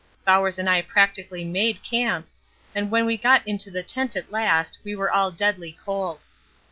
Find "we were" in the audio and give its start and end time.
4.83-5.11